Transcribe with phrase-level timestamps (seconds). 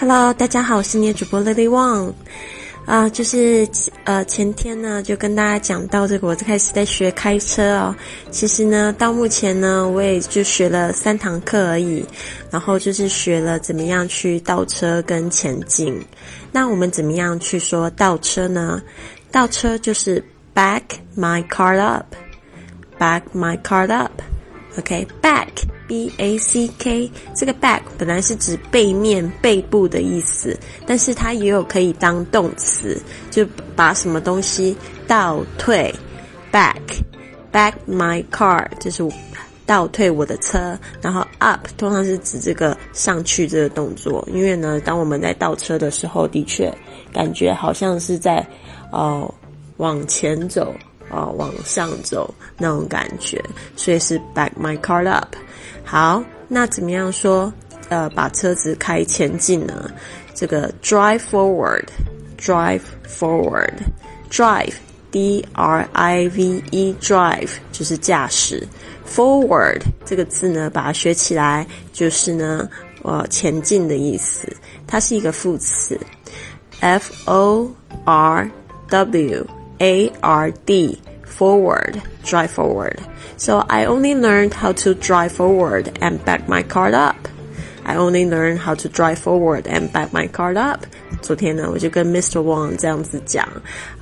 [0.00, 2.12] Hello，大家好，我是你的主播 Lily Wang。
[2.86, 3.68] 啊，就是
[4.04, 7.96] 呃前天呢，就跟大家讲到这个，我开始在学开车哦。
[8.30, 12.06] 其实呢，到目前呢，我也就学了三堂课而已。
[12.48, 16.00] 然后就是学了怎么样去倒车跟前进。
[16.52, 18.80] 那我们怎么样去说倒车呢？
[19.32, 20.22] 倒车就是
[20.54, 20.82] back
[21.16, 24.12] my car up，back my car up。
[24.78, 25.48] OK，back。
[25.88, 30.54] B A C K 这个 back 本来是指背面、背部的意思，
[30.86, 33.42] 但是它也有可以当动词，就
[33.74, 35.90] 把什么东西倒退。
[36.52, 36.82] Back
[37.50, 39.02] back my car 就是
[39.64, 46.70] 倒退我的车，然后 up 通常是指这个上去这个动作，因为呢，当我们在倒车的时候，的确
[47.14, 48.46] 感觉好像是在
[48.92, 49.32] 哦
[49.78, 50.74] 往前走，
[51.10, 53.42] 哦往上走那种感觉，
[53.76, 55.34] 所以是 back my car up。
[55.84, 57.52] 好，那怎么样说？
[57.88, 59.90] 呃，把车子开前进呢？
[60.34, 68.68] 这个 drive forward，drive forward，drive，d r i v e，drive 就是驾驶。
[69.06, 72.68] forward 这个字呢，把它学起来就是呢，
[73.02, 74.54] 呃，前进的意思。
[74.86, 75.98] 它是一个副词
[76.80, 77.72] ，f o
[78.04, 78.50] r
[78.90, 79.46] w
[79.80, 83.00] a r d，forward。drive forward.
[83.36, 87.16] So I only learned how to drive forward and back my car up.
[87.84, 90.86] I only learned how to drive forward and back my car up.
[91.20, 92.40] 昨天呢，我就跟 Mr.
[92.40, 93.46] Wang 这样子讲，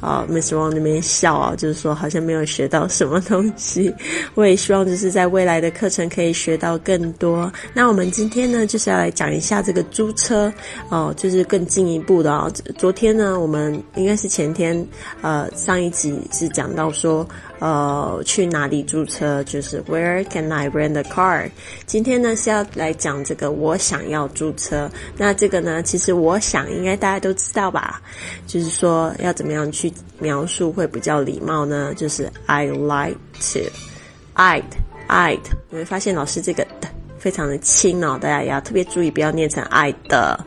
[0.00, 0.54] 啊，Mr.
[0.54, 3.94] Wang 那边笑啊，就是说好像没有学到什么东西。
[4.34, 7.52] 我也希望就是在未来的课程可以学到更多。
[7.74, 10.52] 那我们今天呢，就是要来讲一下这个租车
[10.88, 12.50] 哦，就是更进一步的啊。
[12.76, 14.86] 昨天呢，我们应该是前天，
[15.22, 17.26] 呃，上一集是讲到说。
[17.58, 19.42] 呃，去哪里租车？
[19.44, 21.50] 就是 Where can I rent a car？
[21.86, 24.90] 今天呢是要来讲这个，我想要租车。
[25.16, 28.02] 那这个呢，其实我想应该大家都知道吧？
[28.46, 31.94] 就是说要怎么样去描述会比较礼貌呢？
[31.96, 33.16] 就是 I like
[34.34, 35.40] to，I'd，I'd。
[35.70, 36.88] 你会发现老师这个的
[37.18, 40.38] 非常的轻哦，大家也要特别注意，不要念成 I 的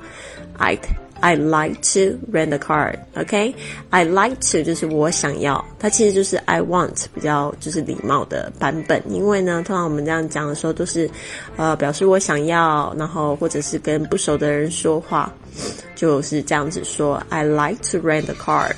[0.60, 0.78] ，I'd。
[1.22, 2.96] I like to rent a car.
[3.16, 3.54] OK,
[3.90, 9.02] I like to 就是我想要，它其实就是 I want 比较就是礼貌的版本。
[9.10, 11.10] 因为呢，通常我们这样讲的时候都是，
[11.58, 15.32] 呃，表示我想要，然后或者是跟不熟的人说话，
[15.96, 17.22] 就是这样子说。
[17.30, 18.72] I like to rent a car.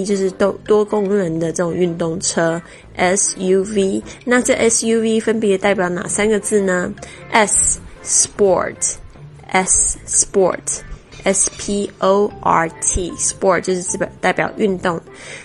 [0.05, 2.61] 就是多多功能的这种运动车
[2.99, 4.03] ，SUV。
[4.25, 6.93] 那这 SUV 分别代表哪三个字呢
[7.31, 15.01] ？S sport，S sport，S P O R T，sport 就是代表代表运动，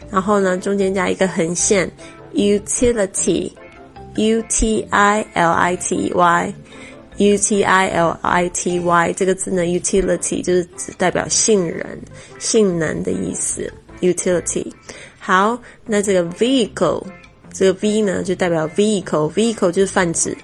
[0.10, 1.90] 然后呢，中间加一个横线。
[2.34, 3.52] Utility,
[4.16, 6.54] u t i l i t y,
[7.18, 11.86] u t i l i t y 这个字呢，utility 就是指代表性能、
[12.40, 13.72] 性能的意思。
[14.02, 14.70] utility
[15.20, 17.02] 好，那这个 vehicle
[17.54, 20.36] 这个 v 呢就代表 vehicle，vehicle 就是泛指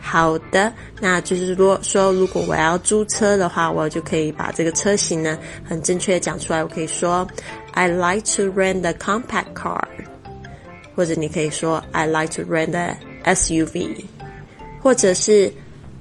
[0.00, 6.64] 好的，那就是如果说如果我要租车的话，我就可以把这个车型呢很正确的讲出来。
[6.64, 7.28] 我可以说
[7.77, 9.83] ，I like to rent a compact car，
[10.95, 14.05] 或者你可以说，I like to rent a SUV，
[14.81, 15.51] 或者是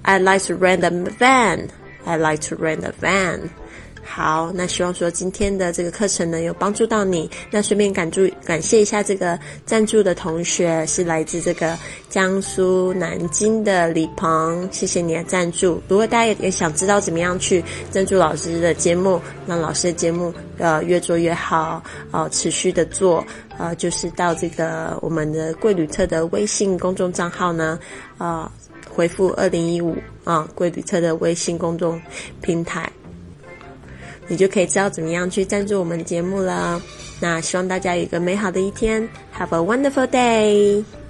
[0.03, 3.51] I like to rent a van，I like to rent a van。
[4.10, 7.30] 好，那希望说今天的这个课程呢有帮助到你。
[7.52, 11.78] 那顺便感助感谢一下这个赞助的同学，是来自这个
[12.10, 15.82] 江苏南京的李鹏，谢谢你的赞助。
[15.88, 23.24] 如果大家也想知道怎么样去赞助老师的节目，让老师的节目呃越做越好，呃持续的做，
[23.60, 27.78] 呃就是到这个我们的贵旅特的微信公众账号呢，
[28.18, 28.52] 啊。
[28.90, 32.02] 回复二零一五啊，贵旅车的微信公众
[32.42, 32.92] 平台，
[34.28, 36.82] 你就可以知道怎么样去赞助我们节目了。
[37.20, 39.08] 那希望大家有一个美好的一天
[39.38, 41.07] ，Have a wonderful day。